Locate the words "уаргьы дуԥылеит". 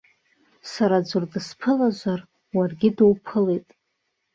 2.55-3.67